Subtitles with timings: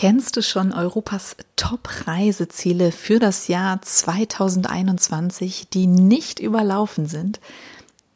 [0.00, 7.38] Kennst du schon Europas Top-Reiseziele für das Jahr 2021, die nicht überlaufen sind?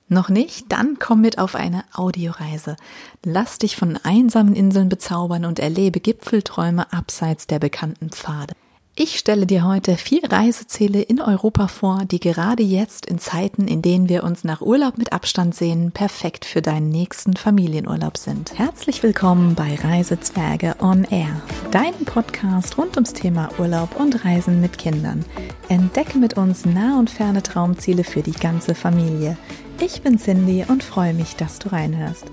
[0.09, 0.73] Noch nicht?
[0.73, 2.79] Dann komm mit auf eine Audioreise.
[3.23, 8.55] Lass dich von einsamen Inseln bezaubern und erlebe Gipfelträume abseits der bekannten Pfade.
[8.97, 13.83] Ich stelle dir heute vier Reiseziele in Europa vor, die gerade jetzt in Zeiten, in
[13.83, 18.57] denen wir uns nach Urlaub mit Abstand sehen, perfekt für deinen nächsten Familienurlaub sind.
[18.57, 21.43] Herzlich willkommen bei Reisezwerge on Air,
[21.73, 25.25] deinem Podcast rund ums Thema Urlaub und Reisen mit Kindern.
[25.69, 29.37] Entdecke mit uns nah und ferne Traumziele für die ganze Familie.
[29.81, 32.27] Ich bin Cindy und freue mich, dass du reinhörst.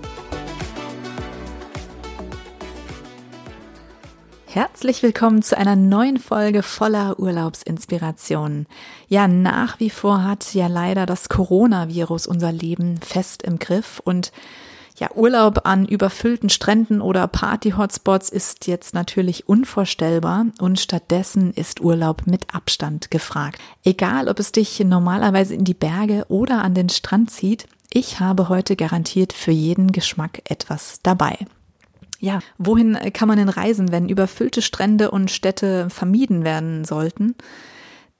[4.54, 8.66] Herzlich willkommen zu einer neuen Folge voller Urlaubsinspirationen.
[9.08, 14.30] Ja, nach wie vor hat ja leider das Coronavirus unser Leben fest im Griff und
[14.98, 22.26] ja, Urlaub an überfüllten Stränden oder Party-Hotspots ist jetzt natürlich unvorstellbar und stattdessen ist Urlaub
[22.26, 23.58] mit Abstand gefragt.
[23.84, 28.50] Egal, ob es dich normalerweise in die Berge oder an den Strand zieht, ich habe
[28.50, 31.38] heute garantiert für jeden Geschmack etwas dabei.
[32.22, 37.34] Ja, wohin kann man denn reisen, wenn überfüllte Strände und Städte vermieden werden sollten?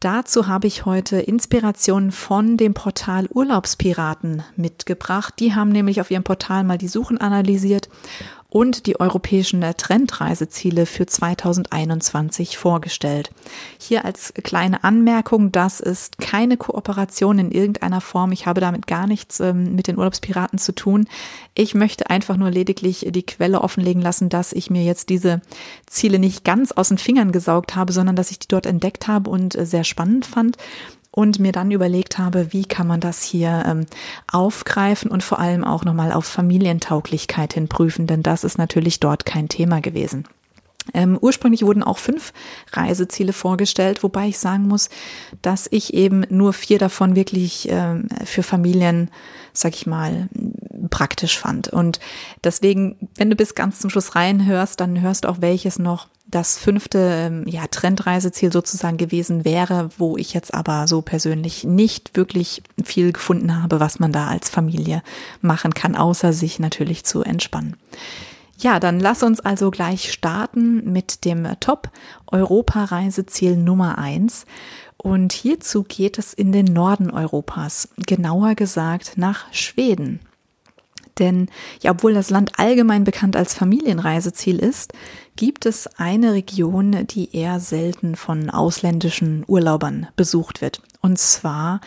[0.00, 5.34] Dazu habe ich heute Inspirationen von dem Portal Urlaubspiraten mitgebracht.
[5.38, 7.88] Die haben nämlich auf ihrem Portal mal die Suchen analysiert
[8.52, 13.30] und die europäischen Trendreiseziele für 2021 vorgestellt.
[13.78, 18.30] Hier als kleine Anmerkung, das ist keine Kooperation in irgendeiner Form.
[18.30, 21.08] Ich habe damit gar nichts ähm, mit den Urlaubspiraten zu tun.
[21.54, 25.40] Ich möchte einfach nur lediglich die Quelle offenlegen lassen, dass ich mir jetzt diese
[25.86, 29.30] Ziele nicht ganz aus den Fingern gesaugt habe, sondern dass ich die dort entdeckt habe
[29.30, 30.58] und äh, sehr spannend fand
[31.12, 33.86] und mir dann überlegt habe, wie kann man das hier ähm,
[34.30, 39.24] aufgreifen und vor allem auch nochmal auf Familientauglichkeit hin prüfen, denn das ist natürlich dort
[39.24, 40.26] kein Thema gewesen.
[40.94, 42.32] Ähm, ursprünglich wurden auch fünf
[42.72, 44.90] Reiseziele vorgestellt, wobei ich sagen muss,
[45.40, 49.10] dass ich eben nur vier davon wirklich ähm, für Familien,
[49.52, 50.28] sag ich mal,
[50.90, 51.68] praktisch fand.
[51.68, 52.00] Und
[52.42, 56.98] deswegen, wenn du bis ganz zum Schluss reinhörst, dann hörst auch welches noch das fünfte
[56.98, 63.12] ähm, ja, Trendreiseziel sozusagen gewesen wäre, wo ich jetzt aber so persönlich nicht wirklich viel
[63.12, 65.02] gefunden habe, was man da als Familie
[65.40, 67.76] machen kann, außer sich natürlich zu entspannen.
[68.58, 74.46] Ja, dann lass uns also gleich starten mit dem Top-Europa-Reiseziel Nummer eins.
[74.96, 80.20] Und hierzu geht es in den Norden Europas, genauer gesagt nach Schweden.
[81.18, 81.48] Denn
[81.82, 84.92] ja, obwohl das Land allgemein bekannt als Familienreiseziel ist,
[85.36, 90.80] gibt es eine Region, die eher selten von ausländischen Urlaubern besucht wird.
[91.00, 91.80] Und zwar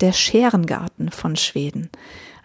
[0.00, 1.90] der Scherengarten von Schweden.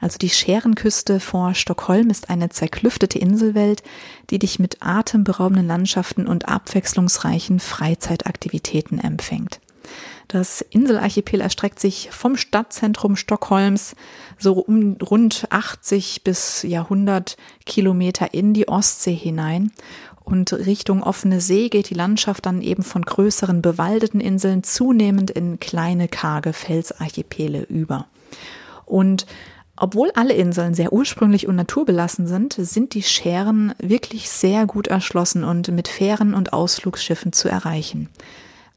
[0.01, 3.81] Also die Scherenküste vor Stockholm ist eine zerklüftete Inselwelt,
[4.29, 9.59] die dich mit atemberaubenden Landschaften und abwechslungsreichen Freizeitaktivitäten empfängt.
[10.27, 13.95] Das Inselarchipel erstreckt sich vom Stadtzentrum Stockholms
[14.39, 19.71] so um rund 80 bis ja 100 Kilometer in die Ostsee hinein
[20.25, 25.59] und Richtung offene See geht die Landschaft dann eben von größeren bewaldeten Inseln zunehmend in
[25.59, 28.07] kleine karge Felsarchipele über.
[28.85, 29.27] Und
[29.77, 35.43] obwohl alle Inseln sehr ursprünglich und naturbelassen sind, sind die Scheren wirklich sehr gut erschlossen
[35.43, 38.09] und mit Fähren und Ausflugsschiffen zu erreichen.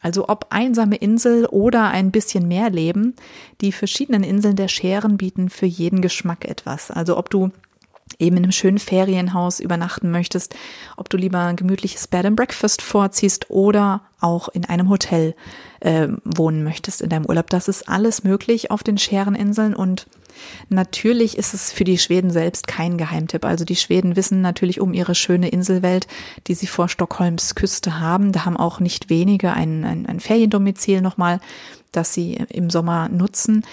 [0.00, 3.14] Also ob einsame Insel oder ein bisschen mehr Leben,
[3.60, 6.90] die verschiedenen Inseln der Scheren bieten für jeden Geschmack etwas.
[6.90, 7.50] Also ob du
[8.18, 10.54] eben in einem schönen Ferienhaus übernachten möchtest,
[10.96, 15.34] ob du lieber ein gemütliches Bed and Breakfast vorziehst oder auch in einem Hotel
[15.80, 17.50] äh, wohnen möchtest in deinem Urlaub.
[17.50, 20.06] Das ist alles möglich auf den Schereninseln und
[20.68, 23.44] Natürlich ist es für die Schweden selbst kein Geheimtipp.
[23.44, 26.06] Also die Schweden wissen natürlich um ihre schöne Inselwelt,
[26.46, 28.32] die sie vor Stockholms Küste haben.
[28.32, 31.40] Da haben auch nicht wenige ein, ein, ein Feriendomizil nochmal
[31.92, 33.64] das sie im Sommer nutzen.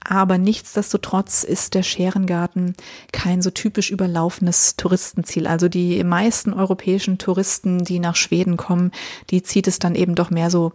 [0.00, 2.74] Aber nichtsdestotrotz ist der Scherengarten
[3.12, 5.46] kein so typisch überlaufenes Touristenziel.
[5.46, 8.90] Also die meisten europäischen Touristen, die nach Schweden kommen,
[9.30, 10.72] die zieht es dann eben doch mehr so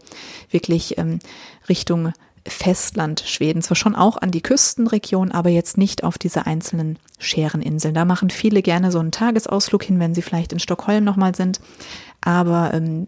[0.50, 1.19] wirklich ähm,
[1.68, 2.13] Richtung
[2.47, 3.61] Festland Schweden.
[3.61, 7.94] Zwar schon auch an die Küstenregion, aber jetzt nicht auf diese einzelnen Schereninseln.
[7.94, 11.59] Da machen viele gerne so einen Tagesausflug hin, wenn sie vielleicht in Stockholm nochmal sind.
[12.21, 13.07] Aber ähm,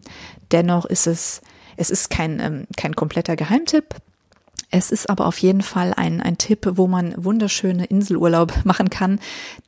[0.52, 1.42] dennoch ist es
[1.80, 3.96] es ist kein, ähm, kein kompletter Geheimtipp.
[4.72, 9.20] Es ist aber auf jeden Fall ein, ein Tipp, wo man wunderschöne Inselurlaub machen kann,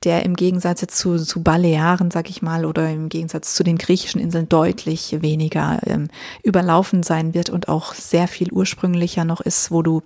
[0.03, 4.21] der im Gegensatz zu, zu Balearen, sag ich mal, oder im Gegensatz zu den griechischen
[4.21, 6.09] Inseln deutlich weniger ähm,
[6.43, 10.01] überlaufen sein wird und auch sehr viel ursprünglicher noch ist, wo du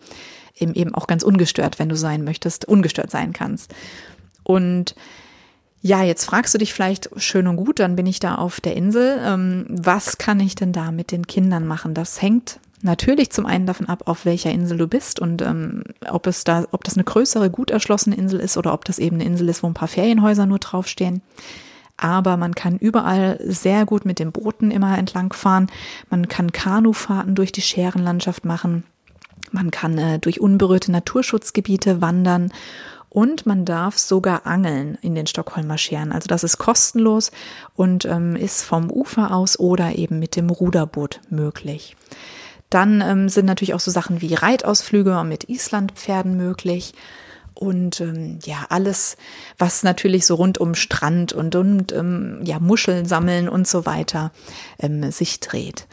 [0.58, 3.74] eben, eben auch ganz ungestört, wenn du sein möchtest, ungestört sein kannst.
[4.44, 4.96] Und
[5.82, 8.76] Ja, jetzt fragst du dich vielleicht, schön und gut, dann bin ich da auf der
[8.76, 9.20] Insel.
[9.24, 11.94] Ähm, was kann ich denn da mit den Kindern machen?
[11.94, 16.28] Das hängt natürlich zum einen davon ab, auf welcher Insel du bist und ähm, ob
[16.28, 19.26] es da, ob das eine größere, gut erschlossene Insel ist oder ob das eben eine
[19.26, 21.22] Insel ist, wo ein paar Ferienhäuser nur draufstehen.
[21.98, 25.68] Aber man kann überall sehr gut mit den Booten immer entlangfahren.
[26.10, 28.84] Man kann Kanufahrten durch die Scherenlandschaft machen.
[29.52, 32.52] Man kann äh, durch unberührte Naturschutzgebiete wandern
[33.10, 36.12] und man darf sogar angeln in den Stockholmer Scheren.
[36.12, 37.32] Also das ist kostenlos
[37.76, 41.96] und ähm, ist vom Ufer aus oder eben mit dem Ruderboot möglich.
[42.70, 46.94] Dann ähm, sind natürlich auch so Sachen wie Reitausflüge mit Islandpferden möglich.
[47.54, 49.16] Und ähm, ja, alles,
[49.58, 54.32] was natürlich so rund um Strand und, und ähm, ja, Muscheln sammeln und so weiter
[54.80, 55.88] ähm, sich dreht.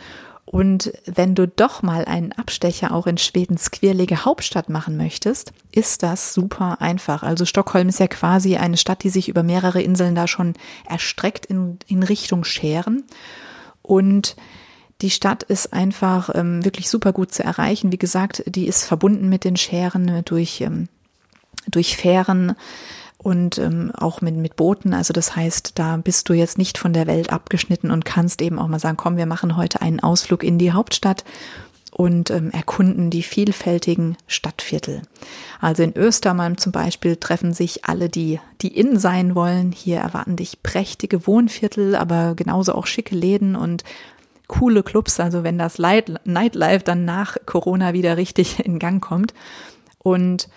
[0.44, 6.02] Und wenn du doch mal einen Abstecher auch in Schwedens quirlige Hauptstadt machen möchtest, ist
[6.02, 7.22] das super einfach.
[7.22, 10.52] Also Stockholm ist ja quasi eine Stadt, die sich über mehrere Inseln da schon
[10.86, 13.04] erstreckt in, in Richtung Scheren.
[13.80, 14.36] Und
[15.02, 17.93] die Stadt ist einfach ähm, wirklich super gut zu erreichen.
[17.93, 20.88] Wie gesagt, die ist verbunden mit den Scheren durch, ähm,
[21.69, 22.54] durch Fähren
[23.19, 24.94] und ähm, auch mit, mit Booten.
[24.94, 28.58] Also das heißt, da bist du jetzt nicht von der Welt abgeschnitten und kannst eben
[28.58, 31.25] auch mal sagen, komm, wir machen heute einen Ausflug in die Hauptstadt
[31.93, 35.02] und ähm, erkunden die vielfältigen Stadtviertel.
[35.60, 39.72] Also in Östermalm zum Beispiel treffen sich alle, die, die innen sein wollen.
[39.72, 43.84] Hier erwarten dich prächtige Wohnviertel, aber genauso auch schicke Läden und
[44.52, 45.19] coole Clubs.
[45.19, 49.32] Also wenn das Nightlife dann nach Corona wieder richtig in Gang kommt.
[49.99, 50.49] Und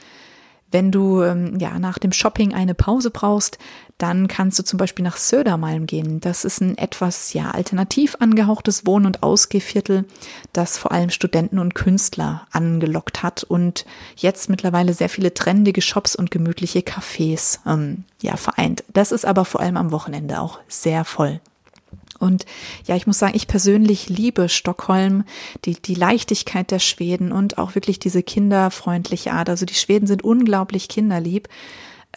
[0.71, 3.57] wenn du ähm, ja nach dem Shopping eine Pause brauchst,
[3.97, 6.19] dann kannst du zum Beispiel nach Södermalm gehen.
[6.19, 10.03] Das ist ein etwas ja alternativ angehauchtes Wohn- und Ausgehviertel,
[10.51, 13.86] das vor allem Studenten und Künstler angelockt hat und
[14.18, 18.83] jetzt mittlerweile sehr viele trendige Shops und gemütliche Cafés ähm, ja vereint.
[18.91, 21.39] Das ist aber vor allem am Wochenende auch sehr voll.
[22.19, 22.45] Und
[22.85, 25.23] ja, ich muss sagen, ich persönlich liebe Stockholm,
[25.65, 29.50] die, die Leichtigkeit der Schweden und auch wirklich diese kinderfreundliche Art.
[29.50, 31.47] Also die Schweden sind unglaublich kinderlieb.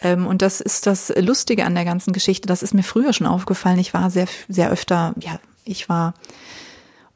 [0.01, 2.47] Ähm, und das ist das Lustige an der ganzen Geschichte.
[2.47, 3.79] Das ist mir früher schon aufgefallen.
[3.79, 6.15] Ich war sehr, sehr öfter, ja, ich war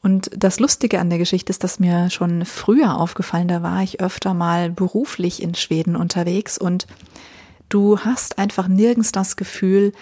[0.03, 4.01] und das Lustige an der Geschichte ist, dass mir schon früher aufgefallen, da war ich
[4.01, 6.89] öfter mal beruflich in Schweden unterwegs und
[7.69, 9.93] du hast einfach nirgends das Gefühl,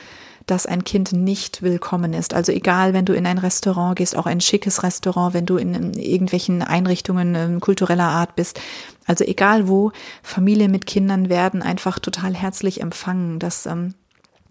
[0.46, 2.34] dass ein Kind nicht willkommen ist.
[2.34, 5.94] Also egal, wenn du in ein Restaurant gehst, auch ein schickes Restaurant, wenn du in
[5.94, 8.60] irgendwelchen Einrichtungen ähm, kultureller Art bist.
[9.06, 9.92] Also egal wo,
[10.22, 13.38] Familien mit Kindern werden einfach total herzlich empfangen.
[13.38, 13.94] Das ähm,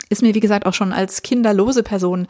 [0.10, 2.28] ist mir, wie gesagt, auch schon als kinderlose Person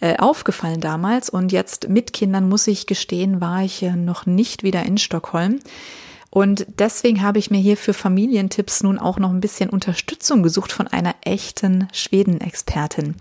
[0.00, 1.30] äh, aufgefallen damals.
[1.30, 5.58] Und jetzt mit Kindern, muss ich gestehen, war ich äh, noch nicht wieder in Stockholm.
[6.34, 10.72] Und deswegen habe ich mir hier für Familientipps nun auch noch ein bisschen Unterstützung gesucht
[10.72, 13.16] von einer echten Schweden-Expertin.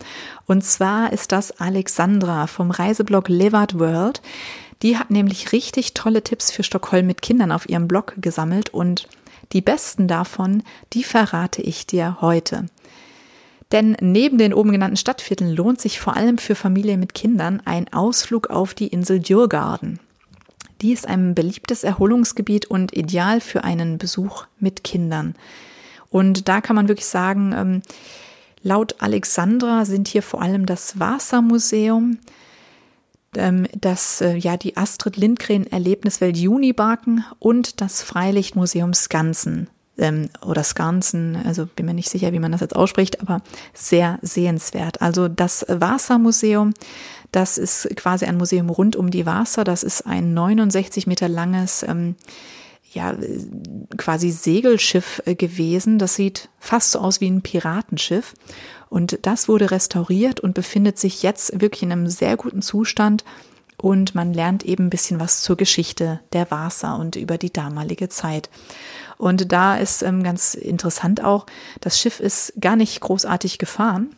[0.45, 4.21] Und zwar ist das Alexandra vom Reiseblog Levard World.
[4.81, 9.09] Die hat nämlich richtig tolle Tipps für Stockholm mit Kindern auf ihrem Blog gesammelt und
[9.51, 12.67] die besten davon, die verrate ich dir heute.
[13.73, 17.91] Denn neben den oben genannten Stadtvierteln lohnt sich vor allem für Familien mit Kindern ein
[17.91, 19.99] Ausflug auf die Insel Djurgarden.
[20.81, 25.35] Die ist ein beliebtes Erholungsgebiet und ideal für einen Besuch mit Kindern.
[26.09, 27.81] Und da kann man wirklich sagen, ähm,
[28.63, 32.17] laut Alexandra sind hier vor allem das Wassermuseum,
[33.35, 39.69] ähm, das, äh, ja, die Astrid Lindgren Erlebniswelt Junibarken und das Freilichtmuseum Skansen
[40.01, 43.41] ähm, oder Skansen, also bin mir nicht sicher, wie man das jetzt ausspricht, aber
[43.73, 45.01] sehr sehenswert.
[45.01, 46.73] Also das Wassermuseum,
[47.31, 49.63] das ist quasi ein Museum rund um die Wasser.
[49.63, 52.15] Das ist ein 69 Meter langes, ähm,
[52.93, 53.15] ja,
[53.95, 55.97] quasi Segelschiff äh, gewesen.
[55.97, 58.33] Das sieht fast so aus wie ein Piratenschiff.
[58.89, 63.23] Und das wurde restauriert und befindet sich jetzt wirklich in einem sehr guten Zustand.
[63.77, 68.09] Und man lernt eben ein bisschen was zur Geschichte der Wasser und über die damalige
[68.09, 68.49] Zeit.
[69.21, 71.45] Und da ist ähm, ganz interessant auch,
[71.79, 74.15] das Schiff ist gar nicht großartig gefahren,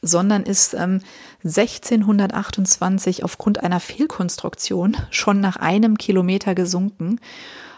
[0.00, 1.00] sondern ist ähm,
[1.42, 7.18] 1628 aufgrund einer Fehlkonstruktion schon nach einem Kilometer gesunken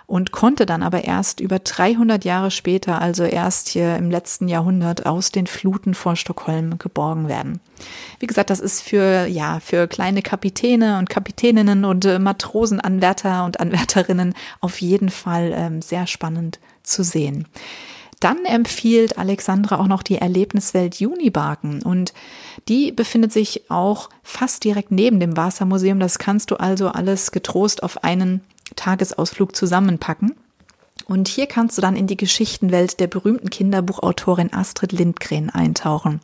[0.07, 5.07] und konnte dann aber erst über 300 Jahre später, also erst hier im letzten Jahrhundert,
[5.07, 7.61] aus den Fluten vor Stockholm geborgen werden.
[8.21, 13.61] Wie gesagt, das ist für, ja, für kleine Kapitäne und Kapitäninnen und äh, Matrosenanwärter und
[13.61, 17.47] Anwärterinnen auf jeden Fall ähm, sehr spannend zu sehen.
[18.21, 22.15] Dann empfiehlt Alexandra auch noch die Erlebniswelt Junibarken und
[22.69, 26.01] die befindet sich auch fast direkt neben dem Wassermuseum.
[26.01, 28.41] Das kannst du also alles getrost auf einen
[28.77, 30.35] Tagesausflug zusammenpacken.
[31.07, 36.21] Und hier kannst du dann in die Geschichtenwelt der berühmten Kinderbuchautorin Astrid Lindgren eintauchen.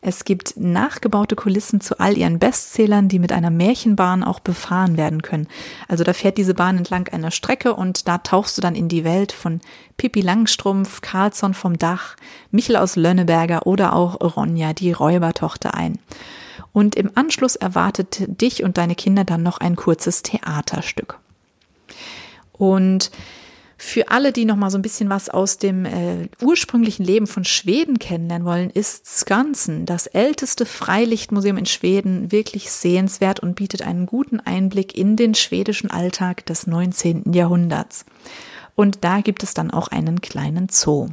[0.00, 5.22] Es gibt nachgebaute Kulissen zu all ihren Bestsellern, die mit einer Märchenbahn auch befahren werden
[5.22, 5.46] können.
[5.86, 9.04] Also da fährt diese Bahn entlang einer Strecke und da tauchst du dann in die
[9.04, 9.60] Welt von
[9.98, 12.16] Pippi Langstrumpf, Carlsson vom Dach,
[12.50, 16.00] Michel aus Lönneberger oder auch Ronja, die Räubertochter ein.
[16.72, 21.20] Und im Anschluss erwartet dich und deine Kinder dann noch ein kurzes Theaterstück.
[22.56, 23.10] Und
[23.76, 27.44] für alle, die noch mal so ein bisschen was aus dem äh, ursprünglichen Leben von
[27.44, 34.06] Schweden kennenlernen wollen, ist Skansen, das älteste Freilichtmuseum in Schweden, wirklich sehenswert und bietet einen
[34.06, 37.32] guten Einblick in den schwedischen Alltag des 19.
[37.32, 38.06] Jahrhunderts.
[38.74, 41.08] Und da gibt es dann auch einen kleinen Zoo.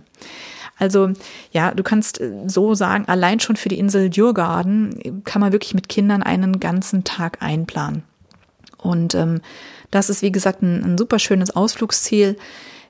[0.78, 1.12] Also
[1.52, 5.74] ja, du kannst äh, so sagen, allein schon für die Insel Djurgarden kann man wirklich
[5.74, 8.04] mit Kindern einen ganzen Tag einplanen.
[8.82, 9.42] Und ähm,
[9.92, 12.38] das ist, wie gesagt, ein, ein super schönes Ausflugsziel,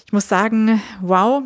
[0.06, 1.44] ich muss sagen, wow,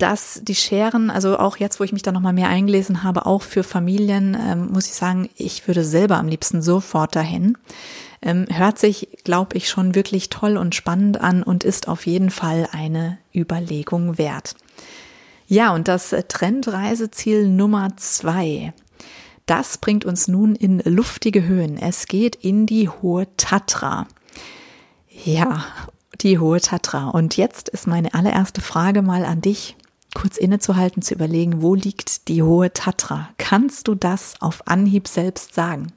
[0.00, 3.42] dass die Scheren, also auch jetzt, wo ich mich da nochmal mehr eingelesen habe, auch
[3.42, 7.58] für Familien, ähm, muss ich sagen, ich würde selber am liebsten sofort dahin.
[8.22, 12.30] Ähm, hört sich, glaube ich, schon wirklich toll und spannend an und ist auf jeden
[12.30, 14.54] Fall eine Überlegung wert.
[15.46, 18.72] Ja, und das Trendreiseziel Nummer zwei,
[19.46, 21.76] das bringt uns nun in luftige Höhen.
[21.76, 24.06] Es geht in die Hohe Tatra.
[25.24, 25.64] Ja,
[26.22, 27.08] die Hohe Tatra.
[27.08, 29.76] Und jetzt ist meine allererste Frage mal an dich,
[30.14, 33.28] kurz innezuhalten, zu überlegen, wo liegt die Hohe Tatra?
[33.38, 35.92] Kannst du das auf Anhieb selbst sagen?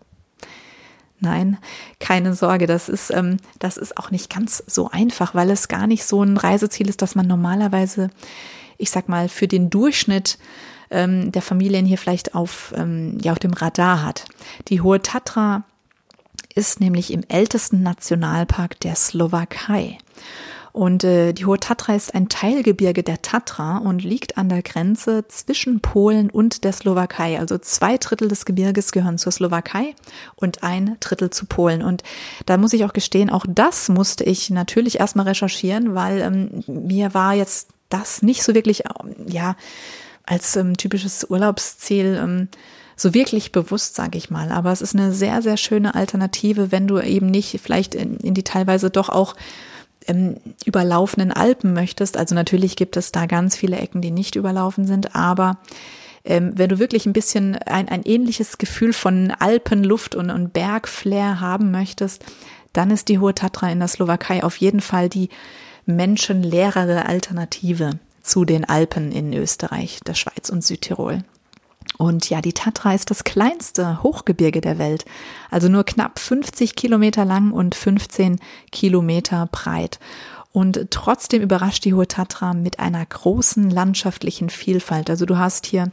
[1.20, 1.58] Nein,
[2.00, 5.88] keine Sorge, das ist, ähm, das ist auch nicht ganz so einfach, weil es gar
[5.88, 8.10] nicht so ein Reiseziel ist, das man normalerweise,
[8.78, 10.38] ich sag mal, für den Durchschnitt
[10.92, 14.26] ähm, der Familien hier vielleicht auf, ähm, ja, auf dem Radar hat.
[14.68, 15.64] Die Hohe Tatra
[16.56, 19.98] ist nämlich im ältesten Nationalpark der Slowakei.
[20.74, 25.24] Und äh, die Hohe Tatra ist ein Teilgebirge der Tatra und liegt an der Grenze
[25.28, 27.40] zwischen Polen und der Slowakei.
[27.40, 29.94] Also zwei Drittel des Gebirges gehören zur Slowakei
[30.36, 31.84] und ein Drittel zu Polen.
[31.84, 32.02] Und
[32.48, 37.14] da muss ich auch gestehen, auch das musste ich natürlich erstmal recherchieren, weil ähm, mir
[37.14, 38.84] war jetzt das nicht so wirklich,
[39.28, 39.56] ja,
[40.26, 42.48] als ähm, typisches Urlaubsziel ähm,
[42.96, 44.52] so wirklich bewusst, sage ich mal.
[44.52, 48.34] Aber es ist eine sehr, sehr schöne Alternative, wenn du eben nicht vielleicht in, in
[48.34, 49.36] die teilweise doch auch
[50.08, 52.18] ähm, überlaufenden Alpen möchtest.
[52.18, 55.58] Also natürlich gibt es da ganz viele Ecken, die nicht überlaufen sind, aber
[56.26, 61.40] ähm, wenn du wirklich ein bisschen ein, ein ähnliches Gefühl von Alpenluft und, und Bergflair
[61.40, 62.24] haben möchtest,
[62.72, 65.30] dann ist die Hohe Tatra in der Slowakei auf jeden Fall die
[65.86, 71.20] menschenleerere Alternative zu den Alpen in Österreich, der Schweiz und Südtirol.
[71.98, 75.06] Und ja, die Tatra ist das kleinste Hochgebirge der Welt,
[75.52, 78.40] also nur knapp 50 Kilometer lang und 15
[78.72, 80.00] Kilometer breit.
[80.52, 85.10] Und trotzdem überrascht die Hohe Tatra mit einer großen landschaftlichen Vielfalt.
[85.10, 85.92] Also du hast hier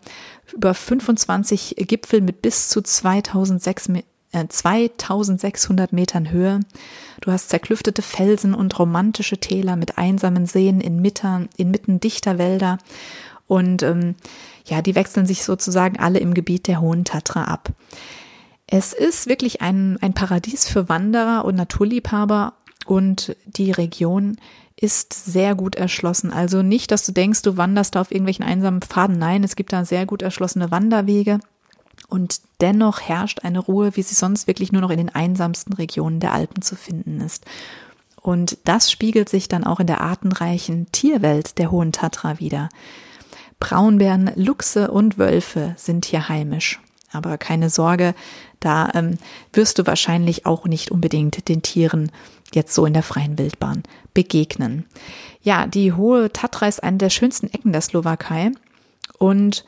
[0.52, 4.04] über 25 Gipfel mit bis zu 2600
[4.48, 6.60] 2600 äh, Metern Höhe.
[7.20, 12.78] Du hast zerklüftete Felsen und romantische Täler mit einsamen Seen inmitten, inmitten dichter Wälder.
[13.46, 14.14] Und ähm,
[14.64, 17.70] ja, die wechseln sich sozusagen alle im Gebiet der Hohen Tatra ab.
[18.66, 22.54] Es ist wirklich ein, ein Paradies für Wanderer und Naturliebhaber
[22.86, 24.36] und die Region
[24.76, 26.32] ist sehr gut erschlossen.
[26.32, 29.18] Also nicht, dass du denkst, du wanderst da auf irgendwelchen einsamen Pfaden.
[29.18, 31.40] Nein, es gibt da sehr gut erschlossene Wanderwege.
[32.08, 36.18] Und dennoch herrscht eine Ruhe, wie sie sonst wirklich nur noch in den einsamsten Regionen
[36.18, 37.44] der Alpen zu finden ist.
[38.22, 42.68] Und das spiegelt sich dann auch in der artenreichen Tierwelt der Hohen Tatra wieder.
[43.60, 46.80] Braunbären, Luchse und Wölfe sind hier heimisch.
[47.12, 48.14] Aber keine Sorge,
[48.58, 49.18] da ähm,
[49.52, 52.10] wirst du wahrscheinlich auch nicht unbedingt den Tieren
[52.52, 53.82] jetzt so in der freien Wildbahn
[54.14, 54.86] begegnen.
[55.42, 58.52] Ja, die hohe Tatra ist eine der schönsten Ecken der Slowakei
[59.18, 59.64] und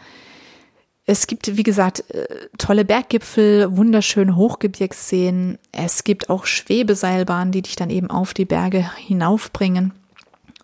[1.05, 2.27] es gibt, wie gesagt, äh,
[2.59, 5.59] tolle Berggipfel, wunderschöne Hochgebirgsseen.
[5.73, 9.93] Es gibt auch Schwebeseilbahnen, die dich dann eben auf die Berge hinaufbringen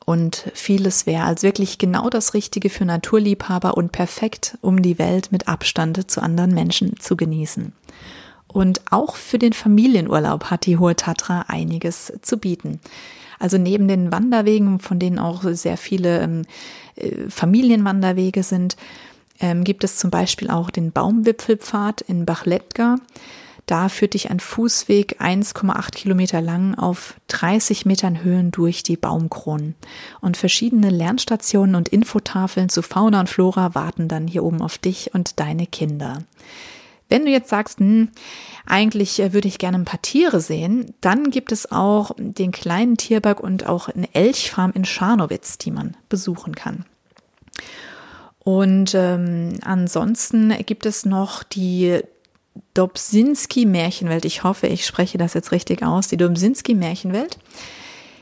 [0.09, 5.31] und vieles wäre als wirklich genau das Richtige für Naturliebhaber und perfekt, um die Welt
[5.33, 7.75] mit Abstand zu anderen Menschen zu genießen.
[8.47, 12.81] Und auch für den Familienurlaub hat die Hohe Tatra einiges zu bieten.
[13.39, 16.47] Also neben den Wanderwegen, von denen auch sehr viele ähm,
[16.97, 18.79] äh, Familienwanderwege sind,
[19.41, 22.97] ähm, gibt es zum Beispiel auch den Baumwipfelpfad in Bachletka.
[23.69, 29.75] Da führt dich ein Fußweg 1,8 Kilometer lang auf 30 Metern Höhen durch die Baumkronen.
[30.23, 35.13] Und verschiedene Lernstationen und Infotafeln zu Fauna und Flora warten dann hier oben auf dich
[35.13, 36.23] und deine Kinder.
[37.11, 38.09] Wenn du jetzt sagst, hm,
[38.65, 42.97] eigentlich äh, würde ich gerne ein paar Tiere sehen, dann gibt es auch den kleinen
[42.97, 46.87] Tierberg und auch eine Elchfarm in Scharnowitz, die man besuchen kann.
[48.39, 52.01] Und ähm, ansonsten gibt es noch die
[52.79, 54.25] Dobsinski-Märchenwelt.
[54.25, 56.07] Ich hoffe, ich spreche das jetzt richtig aus.
[56.07, 57.37] Die Dobsinski-Märchenwelt.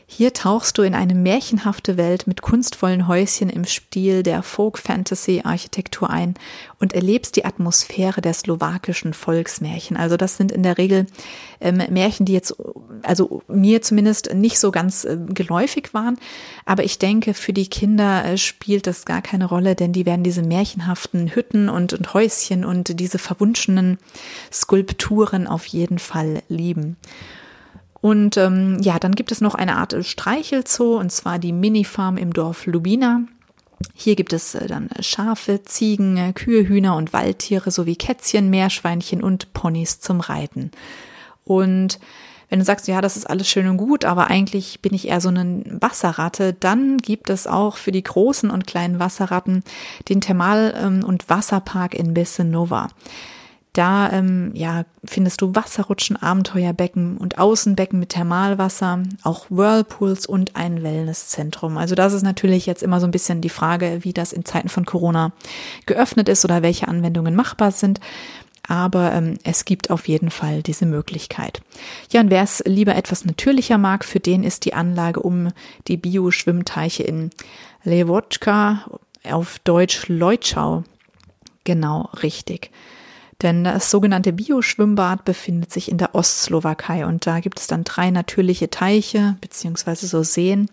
[0.09, 6.35] Hier tauchst du in eine märchenhafte Welt mit kunstvollen Häuschen im Stil der Folk-Fantasy-Architektur ein
[6.79, 9.97] und erlebst die Atmosphäre der slowakischen Volksmärchen.
[9.97, 11.07] Also das sind in der Regel
[11.61, 12.55] ähm, Märchen, die jetzt,
[13.03, 16.19] also mir zumindest nicht so ganz äh, geläufig waren.
[16.65, 20.23] Aber ich denke, für die Kinder äh, spielt das gar keine Rolle, denn die werden
[20.23, 23.99] diese märchenhaften Hütten und, und Häuschen und diese verwunschenen
[24.53, 26.97] Skulpturen auf jeden Fall lieben.
[28.07, 32.33] Und ähm, ja, dann gibt es noch eine Art Streichelzoo, und zwar die Minifarm im
[32.33, 33.23] Dorf Lubina.
[33.97, 39.25] Hier gibt es äh, dann Schafe, Ziegen, äh, Kühe, Hühner und Waldtiere sowie Kätzchen, Meerschweinchen
[39.25, 40.71] und Ponys zum Reiten.
[41.43, 41.99] Und
[42.49, 45.21] wenn du sagst, ja, das ist alles schön und gut, aber eigentlich bin ich eher
[45.21, 49.65] so eine Wasserratte, dann gibt es auch für die großen und kleinen Wasserratten
[50.09, 52.87] den Thermal- ähm, und Wasserpark in Bessenova.
[53.77, 60.83] Da ähm, ja, findest du Wasserrutschen, Abenteuerbecken und Außenbecken mit Thermalwasser, auch Whirlpools und ein
[60.83, 61.77] Wellnesszentrum.
[61.77, 64.71] Also das ist natürlich jetzt immer so ein bisschen die Frage, wie das in Zeiten
[64.71, 65.33] von Corona
[65.85, 68.01] geöffnet ist oder welche Anwendungen machbar sind.
[68.67, 71.61] Aber ähm, es gibt auf jeden Fall diese Möglichkeit.
[72.11, 75.53] Ja, und wer es lieber etwas natürlicher mag, für den ist die Anlage um
[75.87, 77.29] die Bio-Schwimmteiche in
[77.85, 78.87] Lewotschka
[79.31, 80.83] auf Deutsch Leutschau
[81.65, 82.71] genau richtig.
[83.43, 88.11] Denn das sogenannte Bioschwimmbad befindet sich in der Ostslowakei und da gibt es dann drei
[88.11, 90.71] natürliche Teiche beziehungsweise so Seen,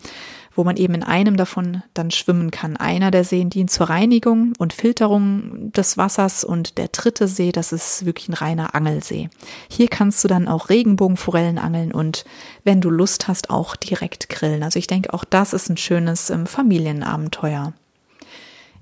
[0.55, 2.77] wo man eben in einem davon dann schwimmen kann.
[2.77, 7.74] Einer der Seen dient zur Reinigung und Filterung des Wassers und der dritte See, das
[7.74, 9.29] ist wirklich ein reiner Angelsee.
[9.68, 12.24] Hier kannst du dann auch Regenbogenforellen angeln und
[12.64, 14.64] wenn du Lust hast, auch direkt grillen.
[14.64, 17.74] Also ich denke, auch das ist ein schönes ähm, Familienabenteuer.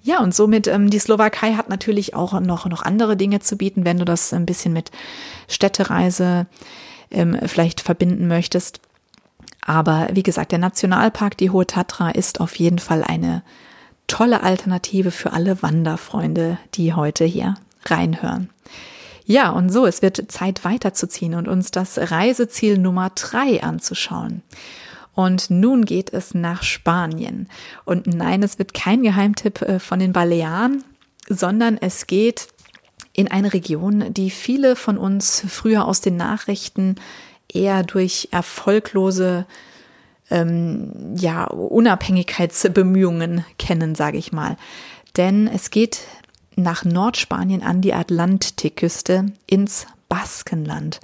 [0.03, 3.85] Ja, und somit, ähm, die Slowakei hat natürlich auch noch, noch andere Dinge zu bieten,
[3.85, 4.91] wenn du das ein bisschen mit
[5.47, 6.47] Städtereise
[7.11, 8.79] ähm, vielleicht verbinden möchtest.
[9.63, 13.43] Aber wie gesagt, der Nationalpark, die Hohe Tatra, ist auf jeden Fall eine
[14.07, 18.49] tolle Alternative für alle Wanderfreunde, die heute hier reinhören.
[19.25, 24.41] Ja, und so, es wird Zeit weiterzuziehen und uns das Reiseziel Nummer drei anzuschauen.
[25.13, 27.49] Und nun geht es nach Spanien.
[27.85, 30.83] Und nein, es wird kein Geheimtipp äh, von den Balearen,
[31.27, 32.47] sondern es geht
[33.13, 36.95] in eine Region, die viele von uns früher aus den Nachrichten
[37.51, 39.45] eher durch erfolglose
[40.29, 44.55] ähm, ja, Unabhängigkeitsbemühungen kennen, sage ich mal.
[45.17, 45.99] Denn es geht
[46.55, 51.01] nach Nordspanien an die Atlantikküste ins Baskenland.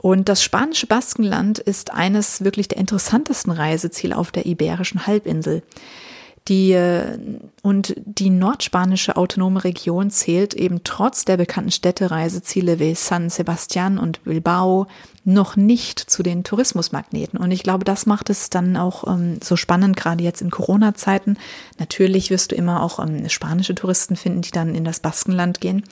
[0.00, 5.62] Und das spanische Baskenland ist eines wirklich der interessantesten Reiseziele auf der iberischen Halbinsel.
[6.48, 7.18] Die, äh,
[7.62, 14.24] und die nordspanische autonome Region zählt eben trotz der bekannten Städtereiseziele wie San Sebastian und
[14.24, 14.86] Bilbao
[15.24, 17.38] noch nicht zu den Tourismusmagneten.
[17.38, 21.36] Und ich glaube, das macht es dann auch ähm, so spannend, gerade jetzt in Corona-Zeiten.
[21.78, 25.84] Natürlich wirst du immer auch ähm, spanische Touristen finden, die dann in das Baskenland gehen.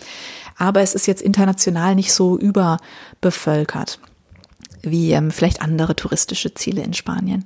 [0.57, 3.99] Aber es ist jetzt international nicht so überbevölkert
[4.83, 7.45] wie ähm, vielleicht andere touristische Ziele in Spanien.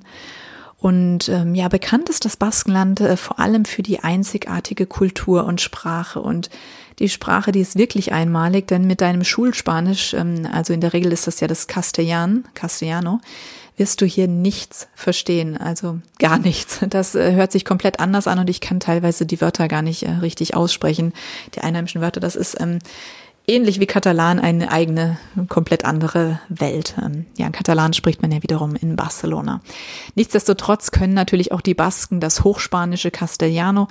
[0.77, 5.61] Und ähm, ja, bekannt ist das Baskenland äh, vor allem für die einzigartige Kultur und
[5.61, 6.19] Sprache.
[6.21, 6.49] Und
[6.97, 11.11] die Sprache, die ist wirklich einmalig, denn mit deinem Schulspanisch, ähm, also in der Regel
[11.11, 13.19] ist das ja das Castellan, Castellano,
[13.77, 16.79] wirst du hier nichts verstehen, also gar nichts.
[16.89, 20.03] Das äh, hört sich komplett anders an und ich kann teilweise die Wörter gar nicht
[20.03, 21.13] äh, richtig aussprechen,
[21.55, 22.19] die einheimischen Wörter.
[22.19, 22.79] Das ist ähm,
[23.47, 25.17] ähnlich wie Katalan eine eigene,
[25.49, 26.95] komplett andere Welt.
[27.03, 29.61] Ähm, ja, in Katalan spricht man ja wiederum in Barcelona.
[30.15, 33.87] Nichtsdestotrotz können natürlich auch die Basken das hochspanische Castellano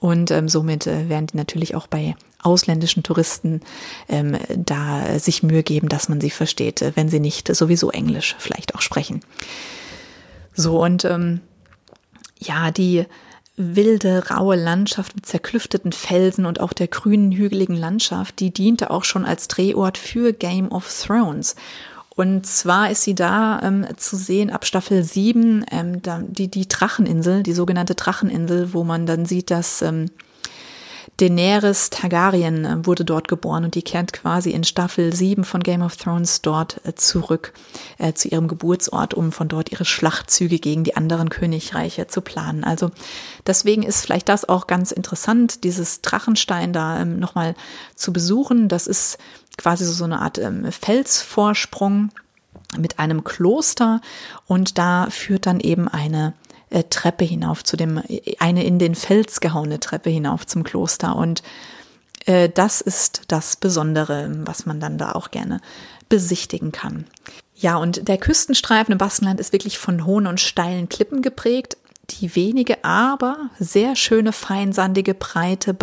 [0.00, 3.60] und ähm, somit äh, werden die natürlich auch bei ausländischen Touristen
[4.08, 8.36] ähm, da sich Mühe geben, dass man sie versteht, äh, wenn sie nicht sowieso Englisch
[8.38, 9.20] vielleicht auch sprechen.
[10.54, 11.40] So und ähm,
[12.38, 13.06] ja, die
[13.56, 19.04] wilde, raue Landschaft mit zerklüfteten Felsen und auch der grünen, hügeligen Landschaft, die diente auch
[19.04, 21.54] schon als Drehort für Game of Thrones.
[22.16, 27.42] Und zwar ist sie da ähm, zu sehen ab Staffel 7, ähm, die, die Dracheninsel,
[27.42, 30.06] die sogenannte Dracheninsel, wo man dann sieht, dass ähm,
[31.18, 35.82] Daenerys Targaryen äh, wurde dort geboren und die kehrt quasi in Staffel 7 von Game
[35.82, 37.52] of Thrones dort äh, zurück
[37.98, 42.64] äh, zu ihrem Geburtsort, um von dort ihre Schlachtzüge gegen die anderen Königreiche zu planen.
[42.64, 42.90] Also
[43.46, 47.54] deswegen ist vielleicht das auch ganz interessant, dieses Drachenstein da ähm, nochmal
[47.94, 48.68] zu besuchen.
[48.68, 49.18] Das ist
[49.56, 52.10] quasi so eine Art ähm, Felsvorsprung
[52.76, 54.00] mit einem Kloster
[54.46, 56.34] und da führt dann eben eine
[56.74, 58.02] äh, Treppe hinauf zu dem,
[58.38, 61.14] eine in den Fels gehauene Treppe hinauf zum Kloster.
[61.14, 61.42] Und
[62.26, 65.60] äh, das ist das Besondere, was man dann da auch gerne
[66.08, 67.06] besichtigen kann.
[67.54, 71.76] Ja, und der Küstenstreifen im Baskenland ist wirklich von hohen und steilen Klippen geprägt
[72.10, 75.76] die wenige, aber sehr schöne, feinsandige, breite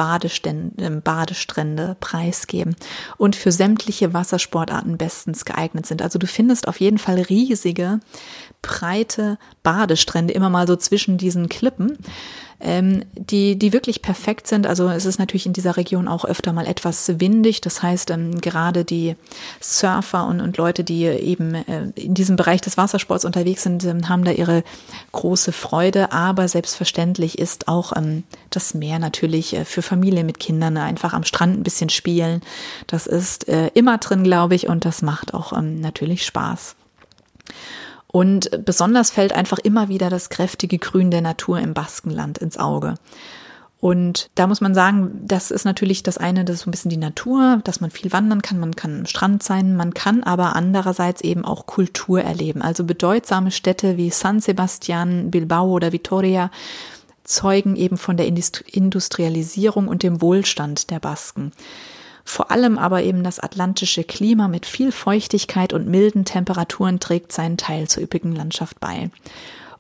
[0.78, 2.76] ähm, Badestrände preisgeben
[3.18, 6.02] und für sämtliche Wassersportarten bestens geeignet sind.
[6.02, 8.00] Also du findest auf jeden Fall riesige,
[8.62, 11.98] breite Badestrände immer mal so zwischen diesen Klippen
[12.62, 14.67] ähm, die, die wirklich perfekt sind.
[14.67, 17.62] Also es ist natürlich in dieser Region auch öfter mal etwas windig.
[17.62, 19.15] Das heißt, ähm, gerade die
[19.60, 24.10] Surfer und, und Leute, die eben äh, in diesem Bereich des Wassersports unterwegs sind, ähm,
[24.10, 24.63] haben da ihre
[25.12, 26.12] große Freude.
[26.12, 31.24] Aber selbstverständlich ist auch ähm, das Meer natürlich äh, für Familien mit Kindern einfach am
[31.24, 32.41] Strand ein bisschen spielen.
[32.88, 36.76] Das ist äh, immer drin, glaube ich, und das macht auch ähm, natürlich Spaß.
[38.12, 42.95] Und besonders fällt einfach immer wieder das kräftige Grün der Natur im Baskenland ins Auge.
[43.80, 46.91] Und da muss man sagen, das ist natürlich das eine, das ist so ein bisschen
[46.91, 50.56] die Natur, dass man viel wandern kann, man kann am Strand sein, man kann aber
[50.56, 52.62] andererseits eben auch Kultur erleben.
[52.62, 56.52] Also bedeutsame Städte wie San Sebastian, Bilbao oder Vitoria
[57.24, 61.52] zeugen eben von der Industrialisierung und dem Wohlstand der Basken.
[62.24, 67.58] Vor allem aber eben das atlantische Klima mit viel Feuchtigkeit und milden Temperaturen trägt seinen
[67.58, 69.10] Teil zur üppigen Landschaft bei.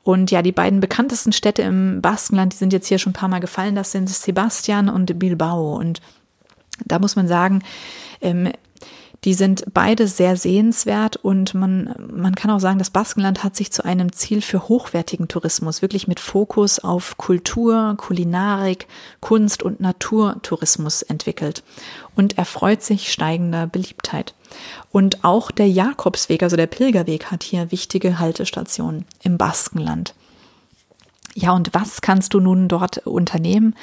[0.03, 3.29] Und ja, die beiden bekanntesten Städte im Baskenland, die sind jetzt hier schon ein paar
[3.29, 5.75] Mal gefallen, das sind Sebastian und Bilbao.
[5.75, 6.01] Und
[6.85, 7.61] da muss man sagen,
[8.21, 8.51] ähm,
[9.23, 13.71] die sind beide sehr sehenswert und man, man kann auch sagen, das Baskenland hat sich
[13.71, 18.87] zu einem Ziel für hochwertigen Tourismus, wirklich mit Fokus auf Kultur, Kulinarik,
[19.19, 21.63] Kunst und Naturtourismus entwickelt
[22.15, 24.33] und erfreut sich steigender Beliebtheit.
[24.91, 30.15] Und auch der Jakobsweg, also der Pilgerweg, hat hier wichtige Haltestationen im Baskenland.
[31.35, 33.75] Ja, und was kannst du nun dort unternehmen?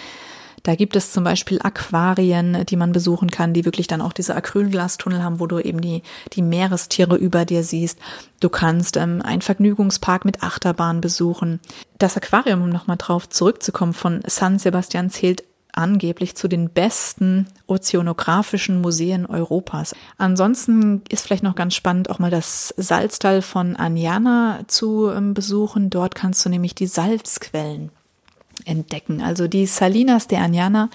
[0.68, 4.34] Da gibt es zum Beispiel Aquarien, die man besuchen kann, die wirklich dann auch diese
[4.34, 6.02] Acrylglastunnel haben, wo du eben die,
[6.34, 7.98] die Meerestiere über dir siehst.
[8.40, 11.60] Du kannst ähm, einen Vergnügungspark mit Achterbahn besuchen.
[11.96, 18.82] Das Aquarium, um nochmal drauf zurückzukommen, von San Sebastian zählt angeblich zu den besten ozeanografischen
[18.82, 19.94] Museen Europas.
[20.18, 25.88] Ansonsten ist vielleicht noch ganz spannend, auch mal das Salztal von Anjana zu ähm, besuchen.
[25.88, 27.90] Dort kannst du nämlich die Salzquellen
[28.64, 29.22] entdecken.
[29.22, 30.88] Also die Salinas de Añana,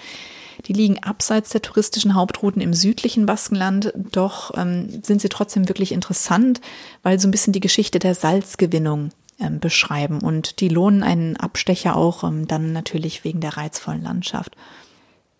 [0.66, 5.92] die liegen abseits der touristischen Hauptrouten im südlichen Baskenland, doch ähm, sind sie trotzdem wirklich
[5.92, 6.60] interessant,
[7.02, 11.96] weil so ein bisschen die Geschichte der Salzgewinnung ähm, beschreiben und die lohnen einen Abstecher
[11.96, 14.56] auch ähm, dann natürlich wegen der reizvollen Landschaft.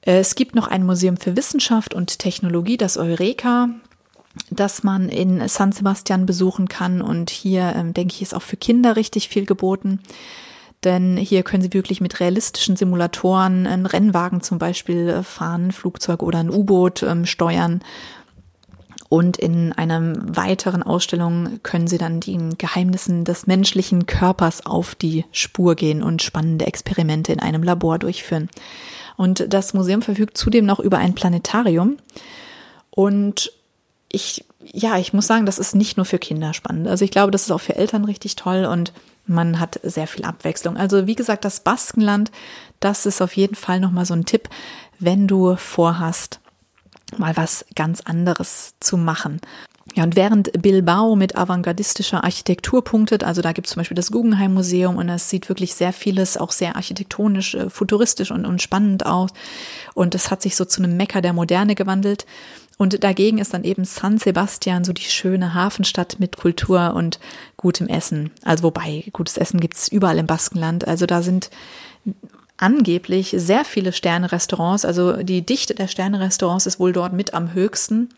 [0.03, 3.69] Äh, es gibt noch ein Museum für Wissenschaft und Technologie, das Eureka
[4.51, 7.01] das man in San Sebastian besuchen kann.
[7.01, 10.01] Und hier, ähm, denke ich, ist auch für Kinder richtig viel geboten
[10.85, 16.23] denn hier können Sie wirklich mit realistischen Simulatoren einen Rennwagen zum Beispiel äh, fahren, Flugzeug
[16.23, 17.81] oder ein U-Boot ähm, steuern.
[19.09, 25.25] Und in einer weiteren Ausstellung können Sie dann den Geheimnissen des menschlichen Körpers auf die
[25.31, 28.49] Spur gehen und spannende Experimente in einem Labor durchführen.
[29.17, 31.99] Und das Museum verfügt zudem noch über ein Planetarium.
[32.91, 33.53] Und
[34.11, 36.89] ich, ja, ich muss sagen, das ist nicht nur für Kinder spannend.
[36.89, 38.93] Also ich glaube, das ist auch für Eltern richtig toll und
[39.27, 40.77] man hat sehr viel Abwechslung.
[40.77, 42.31] Also wie gesagt, das Baskenland,
[42.81, 44.49] das ist auf jeden Fall nochmal so ein Tipp,
[44.99, 46.41] wenn du vorhast,
[47.17, 49.41] mal was ganz anderes zu machen.
[49.95, 54.11] Ja, und während Bilbao mit avantgardistischer Architektur punktet, also da gibt es zum Beispiel das
[54.11, 58.63] Guggenheim Museum und es sieht wirklich sehr vieles, auch sehr architektonisch, äh, futuristisch und, und
[58.63, 59.31] spannend aus.
[59.93, 62.27] Und es hat sich so zu einem Mecker der Moderne gewandelt.
[62.77, 67.21] Und dagegen ist dann eben San Sebastian so die schöne Hafenstadt mit Kultur und
[67.57, 68.31] gutem Essen.
[68.43, 70.87] Also wobei, gutes Essen gibt's überall im Baskenland.
[70.87, 71.51] Also da sind
[72.57, 74.85] angeblich sehr viele Sterne-Restaurants.
[74.85, 78.09] Also die Dichte der Sterne-Restaurants ist wohl dort mit am höchsten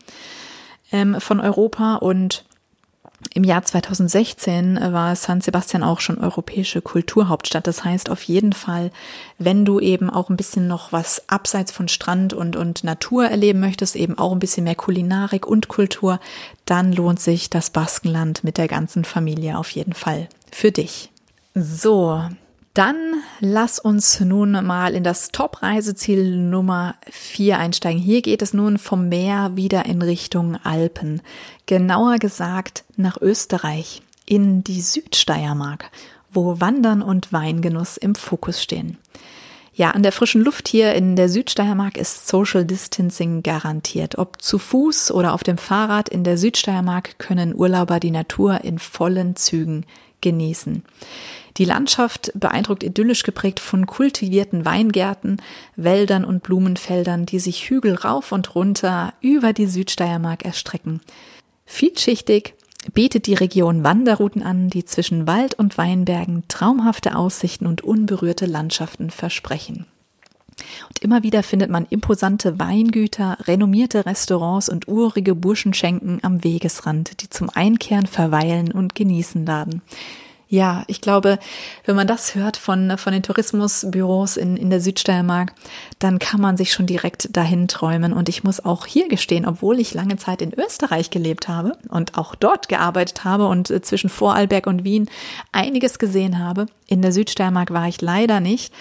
[0.91, 1.95] ähm, von Europa.
[1.95, 2.45] Und
[3.33, 7.65] Im Jahr 2016 war San Sebastian auch schon europäische Kulturhauptstadt.
[7.65, 8.91] Das heißt auf jeden Fall,
[9.39, 13.59] wenn du eben auch ein bisschen noch was abseits von Strand und, und Natur erleben
[13.59, 16.19] möchtest, eben auch ein bisschen mehr Kulinarik und Kultur,
[16.65, 21.09] dann lohnt sich das Baskenland mit der ganzen Familie auf jeden Fall für dich.
[21.55, 22.21] So,
[22.77, 27.99] dann lass uns nun mal in das Top-Reiseziel Nummer 4 einsteigen.
[27.99, 31.23] Hier geht es nun vom Meer wieder in Richtung Alpen.
[31.65, 35.89] Genauer gesagt nach Österreich, in die Südsteiermark,
[36.31, 38.97] wo Wandern und Weingenuss im Fokus stehen.
[39.73, 44.19] Ja, an der frischen Luft hier in der Südsteiermark ist Social Distancing garantiert.
[44.19, 48.77] Ob zu Fuß oder auf dem Fahrrad in der Südsteiermark können Urlauber die Natur in
[48.77, 49.85] vollen Zügen
[50.21, 50.83] genießen.
[51.57, 55.41] Die Landschaft beeindruckt idyllisch geprägt von kultivierten Weingärten,
[55.75, 61.01] Wäldern und Blumenfeldern, die sich Hügel rauf und runter über die Südsteiermark erstrecken.
[61.65, 62.53] Vielschichtig
[62.93, 69.09] bietet die Region Wanderrouten an, die zwischen Wald und Weinbergen traumhafte Aussichten und unberührte Landschaften
[69.09, 69.85] versprechen.
[70.89, 77.29] Und immer wieder findet man imposante Weingüter, renommierte Restaurants und urige Burschenschenken am Wegesrand, die
[77.29, 79.81] zum Einkehren, Verweilen und Genießen laden.
[80.49, 81.39] Ja, ich glaube,
[81.85, 85.53] wenn man das hört von, von den Tourismusbüros in, in der Südsteiermark,
[85.99, 88.13] dann kann man sich schon direkt dahin träumen.
[88.13, 92.17] Und ich muss auch hier gestehen, obwohl ich lange Zeit in Österreich gelebt habe und
[92.17, 95.09] auch dort gearbeitet habe und äh, zwischen Vorarlberg und Wien
[95.51, 98.73] einiges gesehen habe, in der Südsteiermark war ich leider nicht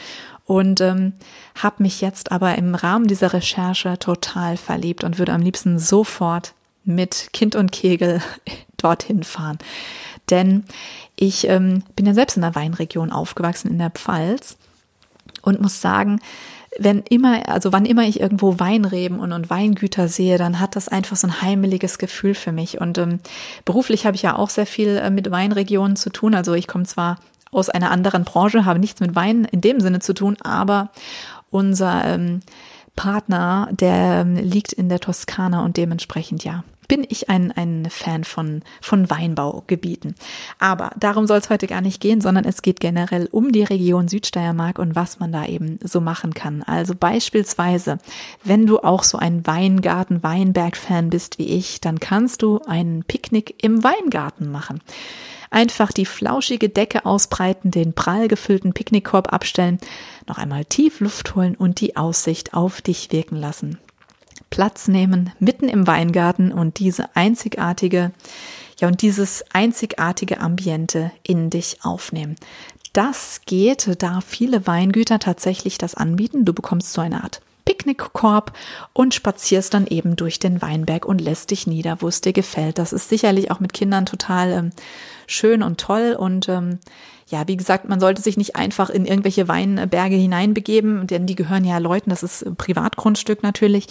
[0.44, 1.14] und ähm,
[1.56, 6.54] habe mich jetzt aber im Rahmen dieser Recherche total verliebt und würde am liebsten sofort
[6.84, 8.22] mit Kind und Kegel
[8.76, 9.58] dorthin fahren.
[10.30, 10.64] Denn
[11.14, 14.56] ich ähm, bin ja selbst in der Weinregion aufgewachsen, in der Pfalz
[15.42, 16.20] und muss sagen,
[16.78, 20.88] wenn immer, also wann immer ich irgendwo Weinreben und, und Weingüter sehe, dann hat das
[20.88, 22.80] einfach so ein heimeliges Gefühl für mich.
[22.80, 23.20] Und ähm,
[23.64, 26.34] beruflich habe ich ja auch sehr viel äh, mit Weinregionen zu tun.
[26.34, 27.18] Also ich komme zwar
[27.50, 30.90] aus einer anderen Branche, habe nichts mit Wein in dem Sinne zu tun, aber
[31.50, 32.40] unser ähm,
[32.96, 38.24] Partner, der ähm, liegt in der Toskana und dementsprechend ja bin ich ein, ein Fan
[38.24, 40.14] von, von Weinbaugebieten.
[40.58, 44.08] Aber darum soll es heute gar nicht gehen, sondern es geht generell um die Region
[44.08, 46.62] Südsteiermark und was man da eben so machen kann.
[46.62, 47.98] Also beispielsweise,
[48.44, 53.62] wenn du auch so ein Weingarten, Weinberg-Fan bist wie ich, dann kannst du einen Picknick
[53.62, 54.80] im Weingarten machen.
[55.50, 59.78] Einfach die flauschige Decke ausbreiten, den prall gefüllten Picknickkorb abstellen,
[60.26, 63.78] noch einmal tief Luft holen und die Aussicht auf dich wirken lassen.
[64.56, 68.10] Platz nehmen mitten im Weingarten und diese einzigartige,
[68.80, 72.36] ja, und dieses einzigartige Ambiente in dich aufnehmen.
[72.94, 76.46] Das geht, da viele Weingüter tatsächlich das anbieten.
[76.46, 78.56] Du bekommst so eine Art Picknickkorb
[78.94, 82.78] und spazierst dann eben durch den Weinberg und lässt dich nieder, wo es dir gefällt.
[82.78, 84.70] Das ist sicherlich auch mit Kindern total ähm,
[85.26, 86.78] schön und toll und ähm,
[87.28, 91.64] ja, wie gesagt, man sollte sich nicht einfach in irgendwelche Weinberge hineinbegeben, denn die gehören
[91.64, 93.88] ja Leuten, das ist Privatgrundstück natürlich.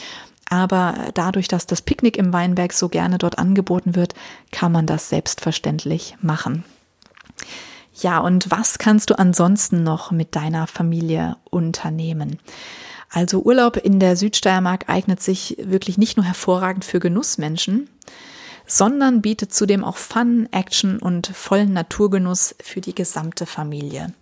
[0.49, 4.13] Aber dadurch, dass das Picknick im Weinberg so gerne dort angeboten wird,
[4.51, 6.63] kann man das selbstverständlich machen.
[8.01, 12.39] Ja, und was kannst du ansonsten noch mit deiner Familie unternehmen?
[13.09, 17.89] Also Urlaub in der Südsteiermark eignet sich wirklich nicht nur hervorragend für Genussmenschen,
[18.67, 24.13] sondern bietet zudem auch Fun, Action und vollen Naturgenuss für die gesamte Familie.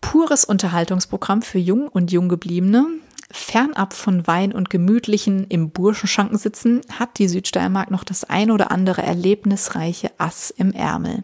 [0.00, 2.86] Pures Unterhaltungsprogramm für Jung und Junggebliebene,
[3.32, 8.70] Fernab von Wein und gemütlichen im Burschenschanken sitzen, hat die Südsteiermark noch das ein oder
[8.70, 11.22] andere erlebnisreiche Ass im Ärmel.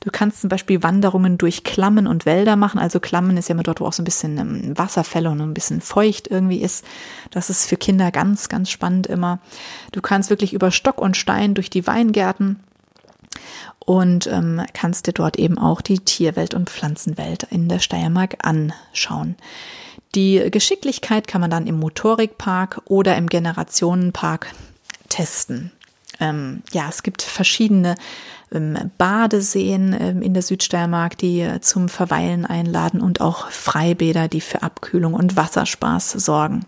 [0.00, 2.80] Du kannst zum Beispiel Wanderungen durch Klammen und Wälder machen.
[2.80, 5.54] Also Klammen ist ja immer dort, wo auch so ein bisschen ähm, Wasserfälle und ein
[5.54, 6.84] bisschen feucht irgendwie ist.
[7.30, 9.38] Das ist für Kinder ganz, ganz spannend immer.
[9.92, 12.60] Du kannst wirklich über Stock und Stein durch die Weingärten
[13.86, 19.36] und ähm, kannst dir dort eben auch die Tierwelt und Pflanzenwelt in der Steiermark anschauen.
[20.14, 24.52] Die Geschicklichkeit kann man dann im Motorikpark oder im Generationenpark
[25.08, 25.72] testen.
[26.20, 27.94] Ähm, ja, es gibt verschiedene
[28.52, 34.62] ähm, Badeseen ähm, in der Südsteiermark, die zum Verweilen einladen und auch Freibäder, die für
[34.62, 36.66] Abkühlung und Wasserspaß sorgen.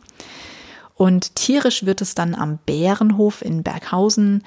[0.96, 4.42] Und tierisch wird es dann am Bärenhof in Berghausen,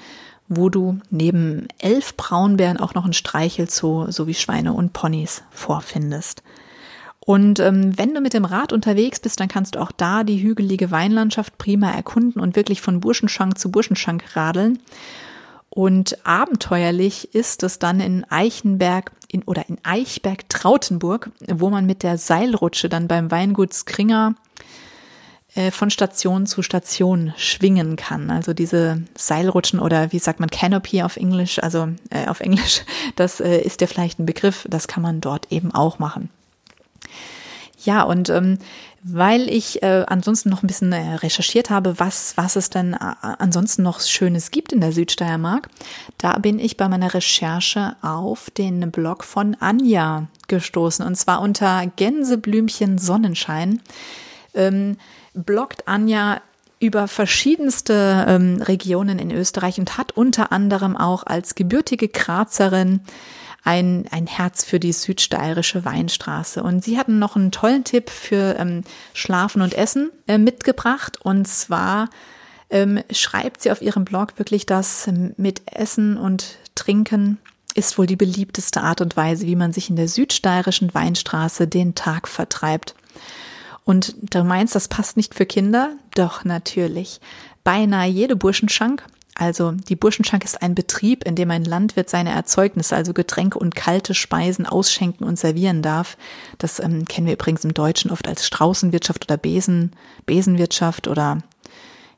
[0.48, 6.42] wo du neben elf Braunbären auch noch ein Streichelzoo sowie Schweine und Ponys vorfindest.
[7.20, 10.42] Und ähm, wenn du mit dem Rad unterwegs bist, dann kannst du auch da die
[10.42, 14.78] hügelige Weinlandschaft prima erkunden und wirklich von Burschenschank zu Burschenschank radeln.
[15.68, 22.16] Und abenteuerlich ist es dann in Eichenberg in, oder in Eichberg-Trautenburg, wo man mit der
[22.16, 24.34] Seilrutsche dann beim Weingut Skringer
[25.70, 28.30] von Station zu Station schwingen kann.
[28.30, 32.82] Also diese Seilrutschen oder wie sagt man Canopy auf Englisch, also äh, auf Englisch,
[33.16, 36.30] das äh, ist ja vielleicht ein Begriff, das kann man dort eben auch machen.
[37.84, 38.58] Ja, und ähm,
[39.02, 43.14] weil ich äh, ansonsten noch ein bisschen äh, recherchiert habe, was, was es denn äh,
[43.20, 45.68] ansonsten noch Schönes gibt in der Südsteiermark,
[46.18, 51.86] da bin ich bei meiner Recherche auf den Blog von Anja gestoßen und zwar unter
[51.86, 53.80] Gänseblümchen Sonnenschein.
[54.54, 54.96] Ähm,
[55.44, 56.40] bloggt Anja
[56.80, 63.00] über verschiedenste ähm, Regionen in Österreich und hat unter anderem auch als gebürtige Grazerin
[63.64, 66.62] ein, ein Herz für die südsteirische Weinstraße.
[66.62, 71.18] Und sie hatten noch einen tollen Tipp für ähm, Schlafen und Essen äh, mitgebracht.
[71.20, 72.08] Und zwar
[72.70, 77.38] ähm, schreibt sie auf ihrem Blog wirklich, dass mit Essen und Trinken
[77.74, 81.94] ist wohl die beliebteste Art und Weise, wie man sich in der südsteirischen Weinstraße den
[81.94, 82.94] Tag vertreibt.
[83.88, 85.96] Und du meinst, das passt nicht für Kinder?
[86.14, 87.20] Doch, natürlich.
[87.64, 89.02] Beinahe jede Burschenschank
[89.38, 93.76] also die Burschenschank ist ein Betrieb, in dem ein Landwirt seine Erzeugnisse, also Getränke und
[93.76, 96.18] kalte Speisen ausschenken und servieren darf.
[96.58, 99.92] Das ähm, kennen wir übrigens im Deutschen oft als Straußenwirtschaft oder Besen,
[100.26, 101.38] Besenwirtschaft oder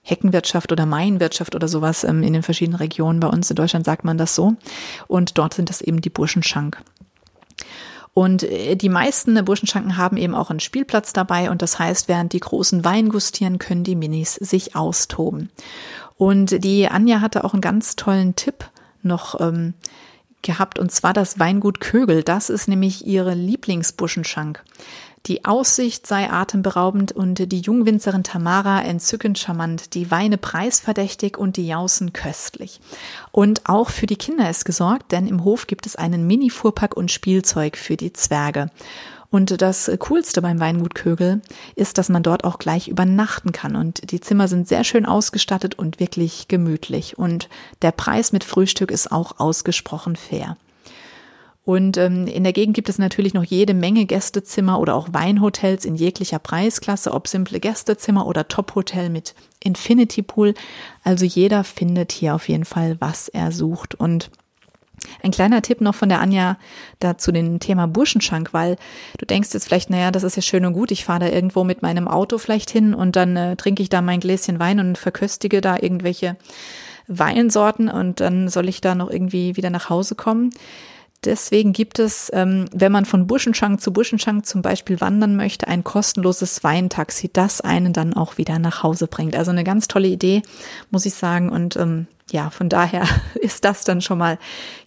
[0.03, 3.21] Heckenwirtschaft oder Mainwirtschaft oder sowas ähm, in den verschiedenen Regionen.
[3.21, 4.55] Bei uns in Deutschland sagt man das so.
[5.07, 6.83] Und dort sind das eben die Burschenschank.
[8.13, 12.33] Und äh, die meisten Burschenschanken haben eben auch einen Spielplatz dabei und das heißt, während
[12.33, 15.51] die großen Wein gustieren, können die Minis sich austoben.
[16.17, 18.69] Und die Anja hatte auch einen ganz tollen Tipp
[19.03, 19.75] noch ähm,
[20.43, 22.23] gehabt, und zwar das Weingut Kögel.
[22.23, 24.63] Das ist nämlich ihre Lieblingsbuschenschank.
[25.27, 31.67] Die Aussicht sei atemberaubend und die Jungwinzerin Tamara entzückend charmant, die Weine preisverdächtig und die
[31.67, 32.81] Jausen köstlich.
[33.31, 37.11] Und auch für die Kinder ist gesorgt, denn im Hof gibt es einen Mini-Fuhrpark und
[37.11, 38.71] Spielzeug für die Zwerge.
[39.31, 41.41] Und das Coolste beim Weingut Kögel
[41.77, 43.77] ist, dass man dort auch gleich übernachten kann.
[43.77, 47.17] Und die Zimmer sind sehr schön ausgestattet und wirklich gemütlich.
[47.17, 47.49] Und
[47.83, 50.57] der Preis mit Frühstück ist auch ausgesprochen fair.
[51.71, 55.85] Und ähm, in der Gegend gibt es natürlich noch jede Menge Gästezimmer oder auch Weinhotels
[55.85, 60.55] in jeglicher Preisklasse, ob simple Gästezimmer oder Top-Hotel mit Infinity Pool.
[61.05, 63.95] Also jeder findet hier auf jeden Fall, was er sucht.
[63.95, 64.33] Und
[65.23, 66.59] ein kleiner Tipp noch von der Anja
[66.99, 68.77] da zu dem Thema Burschenschank, weil
[69.19, 71.63] du denkst jetzt vielleicht, naja, das ist ja schön und gut, ich fahre da irgendwo
[71.63, 74.99] mit meinem Auto vielleicht hin und dann äh, trinke ich da mein Gläschen Wein und
[74.99, 76.37] verköstige da irgendwelche
[77.07, 80.51] Weinsorten und dann soll ich da noch irgendwie wieder nach Hause kommen.
[81.25, 85.85] Deswegen gibt es, ähm, wenn man von Burschenschank zu Burschenschank zum Beispiel wandern möchte, ein
[85.85, 89.37] kostenloses Weintaxi, das einen dann auch wieder nach Hause bringt.
[89.37, 90.43] Also eine ganz tolle Idee,
[90.91, 91.51] muss ich sagen.
[91.51, 94.39] Und ähm, ja, von daher ist das dann schon mal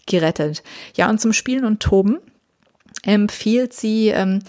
[0.08, 0.64] gerettet.
[0.96, 2.18] Ja, und zum Spielen und Toben
[3.04, 4.40] empfiehlt sie ähm,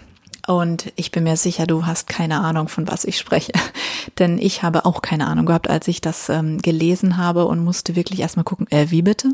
[0.47, 3.51] Und ich bin mir sicher, du hast keine Ahnung, von was ich spreche.
[4.19, 7.95] Denn ich habe auch keine Ahnung gehabt, als ich das ähm, gelesen habe und musste
[7.95, 9.33] wirklich erstmal gucken, äh, wie bitte?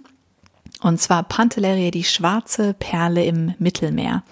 [0.82, 4.24] Und zwar Pantelleria, die schwarze Perle im Mittelmeer.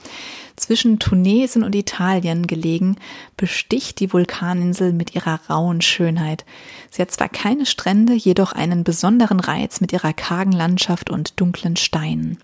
[0.56, 2.98] Zwischen Tunesien und Italien gelegen,
[3.36, 6.46] besticht die Vulkaninsel mit ihrer rauen Schönheit.
[6.90, 11.76] Sie hat zwar keine Strände, jedoch einen besonderen Reiz mit ihrer kargen Landschaft und dunklen
[11.76, 12.38] Steinen.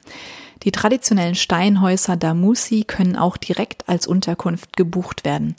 [0.64, 5.56] Die traditionellen Steinhäuser Damusi können auch direkt als Unterkunft gebucht werden.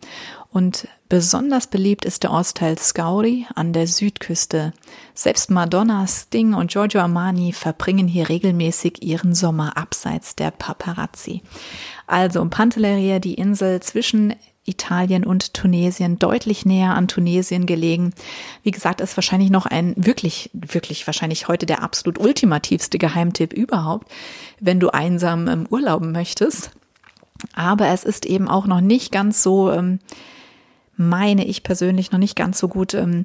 [0.50, 4.72] Und Besonders beliebt ist der Ortsteil Scauri an der Südküste.
[5.12, 11.42] Selbst Madonna, Sting und Giorgio Armani verbringen hier regelmäßig ihren Sommer abseits der Paparazzi.
[12.06, 14.34] Also Pantelleria, die Insel zwischen
[14.64, 18.14] Italien und Tunesien, deutlich näher an Tunesien gelegen.
[18.62, 24.08] Wie gesagt, ist wahrscheinlich noch ein wirklich, wirklich wahrscheinlich heute der absolut ultimativste Geheimtipp überhaupt,
[24.60, 26.70] wenn du einsam ähm, urlauben möchtest.
[27.54, 29.98] Aber es ist eben auch noch nicht ganz so, ähm,
[30.96, 33.24] meine ich persönlich, noch nicht ganz so gut ähm, äh,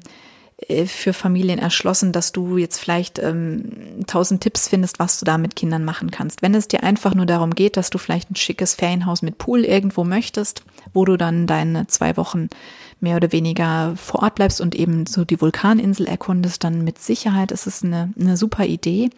[0.87, 5.55] für Familien erschlossen, dass du jetzt vielleicht ähm, tausend Tipps findest, was du da mit
[5.55, 6.41] Kindern machen kannst.
[6.41, 9.63] Wenn es dir einfach nur darum geht, dass du vielleicht ein schickes Ferienhaus mit Pool
[9.63, 12.49] irgendwo möchtest, wo du dann deine zwei Wochen
[12.99, 17.51] mehr oder weniger vor Ort bleibst und eben so die Vulkaninsel erkundest, dann mit Sicherheit
[17.51, 19.11] ist es eine, eine super Idee.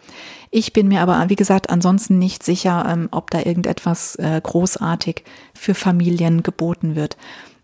[0.50, 5.24] Ich bin mir aber, wie gesagt, ansonsten nicht sicher, ähm, ob da irgendetwas äh, großartig
[5.54, 7.16] für Familien geboten wird.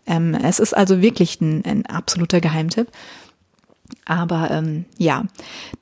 [0.07, 2.87] Ähm, es ist also wirklich ein, ein absoluter Geheimtipp.
[4.05, 5.25] Aber ähm, ja,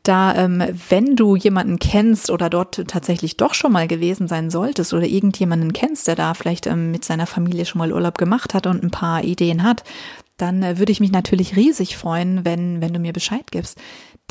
[0.04, 4.94] da, ähm, wenn du jemanden kennst oder dort tatsächlich doch schon mal gewesen sein solltest
[4.94, 8.68] oder irgendjemanden kennst, der da vielleicht ähm, mit seiner Familie schon mal Urlaub gemacht hat
[8.68, 9.84] und ein paar Ideen hat,
[10.38, 13.80] dann äh, würde ich mich natürlich riesig freuen, wenn, wenn du mir Bescheid gibst.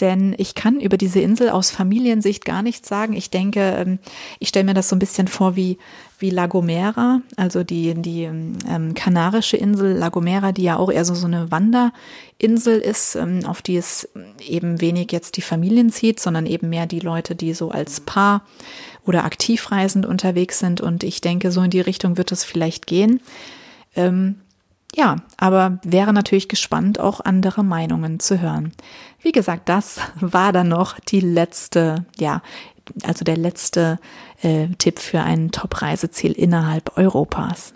[0.00, 3.12] Denn ich kann über diese Insel aus Familiensicht gar nichts sagen.
[3.12, 4.00] Ich denke, ähm,
[4.40, 5.78] ich stelle mir das so ein bisschen vor wie,
[6.18, 11.04] wie La Gomera, also die, die ähm, kanarische Insel La Gomera, die ja auch eher
[11.04, 14.08] so, so eine Wanderinsel ist, ähm, auf die es
[14.44, 18.44] eben wenig jetzt die Familien zieht, sondern eben mehr die Leute, die so als Paar
[19.06, 20.80] oder aktivreisend unterwegs sind.
[20.80, 23.20] Und ich denke, so in die Richtung wird es vielleicht gehen.
[23.94, 24.40] Ähm,
[24.94, 28.72] ja, aber wäre natürlich gespannt, auch andere Meinungen zu hören.
[29.20, 32.42] Wie gesagt, das war dann noch die letzte, ja,
[33.02, 33.98] also der letzte
[34.42, 37.74] äh, Tipp für ein Top-Reiseziel innerhalb Europas.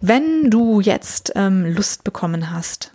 [0.00, 2.92] Wenn du jetzt ähm, Lust bekommen hast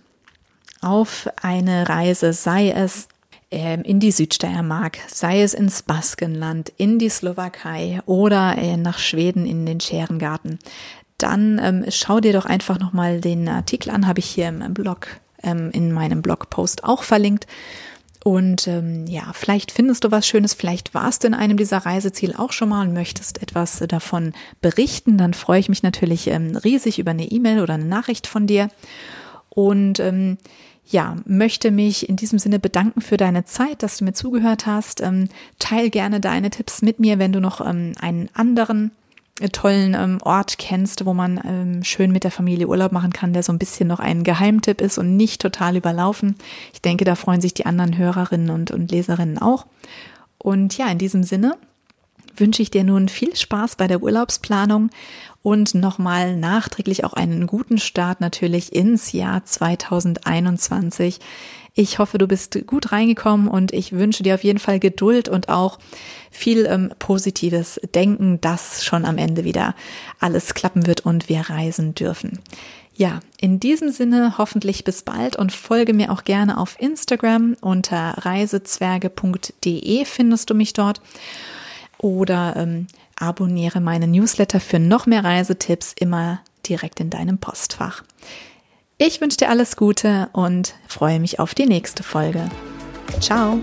[0.80, 3.08] auf eine Reise, sei es
[3.50, 9.44] ähm, in die Südsteiermark, sei es ins Baskenland, in die Slowakei oder äh, nach Schweden
[9.44, 10.60] in den Scherengarten,
[11.22, 15.08] dann ähm, schau dir doch einfach nochmal den Artikel an, habe ich hier im Blog,
[15.42, 17.46] ähm, in meinem Blogpost auch verlinkt.
[18.22, 22.38] Und ähm, ja, vielleicht findest du was Schönes, vielleicht warst du in einem dieser Reiseziele
[22.38, 26.98] auch schon mal und möchtest etwas davon berichten, dann freue ich mich natürlich ähm, riesig
[26.98, 28.68] über eine E-Mail oder eine Nachricht von dir.
[29.48, 30.36] Und ähm,
[30.86, 35.00] ja, möchte mich in diesem Sinne bedanken für deine Zeit, dass du mir zugehört hast.
[35.00, 38.90] Ähm, teil gerne deine Tipps mit mir, wenn du noch ähm, einen anderen
[39.48, 43.42] tollen ähm, Ort kennst, wo man ähm, schön mit der Familie Urlaub machen kann, der
[43.42, 46.36] so ein bisschen noch ein Geheimtipp ist und nicht total überlaufen.
[46.72, 49.66] Ich denke, da freuen sich die anderen Hörerinnen und, und Leserinnen auch.
[50.38, 51.56] Und ja, in diesem Sinne
[52.36, 54.90] wünsche ich dir nun viel Spaß bei der Urlaubsplanung
[55.42, 61.18] und nochmal nachträglich auch einen guten Start natürlich ins Jahr 2021.
[61.74, 65.48] Ich hoffe, du bist gut reingekommen und ich wünsche dir auf jeden Fall Geduld und
[65.48, 65.78] auch
[66.30, 69.74] viel ähm, positives Denken, dass schon am Ende wieder
[70.18, 72.40] alles klappen wird und wir reisen dürfen.
[72.96, 78.14] Ja, in diesem Sinne hoffentlich bis bald und folge mir auch gerne auf Instagram unter
[78.18, 81.00] reisezwerge.de findest du mich dort
[81.98, 88.02] oder ähm, abonniere meine Newsletter für noch mehr Reisetipps immer direkt in deinem Postfach.
[89.02, 92.50] Ich wünsche dir alles Gute und freue mich auf die nächste Folge.
[93.18, 93.58] Ciao!